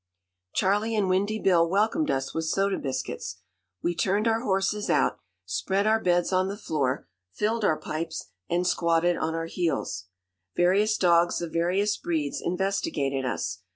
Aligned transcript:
Charley 0.55 0.95
and 0.95 1.07
Windy 1.09 1.37
Bill 1.37 1.69
welcomed 1.69 2.09
us 2.09 2.33
with 2.33 2.45
soda 2.45 2.79
biscuits. 2.79 3.37
We 3.83 3.93
turned 3.93 4.27
our 4.27 4.39
horses 4.39 4.89
out, 4.89 5.19
spread 5.45 5.85
our 5.85 5.99
beds 6.01 6.33
on 6.33 6.47
the 6.47 6.57
floor, 6.57 7.07
filled 7.33 7.63
our 7.63 7.77
pipes, 7.79 8.25
and 8.49 8.65
squatted 8.65 9.15
on 9.15 9.35
our 9.35 9.45
heels. 9.45 10.05
Various 10.55 10.97
dogs 10.97 11.39
of 11.39 11.53
various 11.53 11.97
breeds 11.97 12.41
investigated 12.43 13.25
us. 13.25 13.59